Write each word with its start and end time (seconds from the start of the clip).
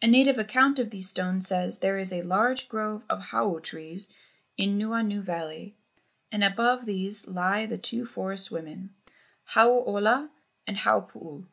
A 0.00 0.06
native 0.06 0.38
account 0.38 0.78
of 0.78 0.88
these 0.88 1.10
stones 1.10 1.46
says: 1.46 1.80
"There 1.80 1.98
is 1.98 2.14
a 2.14 2.22
large 2.22 2.66
grove 2.66 3.04
of 3.10 3.20
hau 3.20 3.58
trees 3.58 4.08
in 4.56 4.78
Nuuanu 4.78 5.20
Valley, 5.20 5.76
and 6.32 6.42
above 6.42 6.86
these 6.86 7.28
lie 7.28 7.66
the 7.66 7.76
two 7.76 8.06
forest 8.06 8.50
women, 8.50 8.94
Hau 9.44 9.80
ola 9.84 10.30
and 10.66 10.78
Ha 10.78 11.02
puu. 11.02 11.46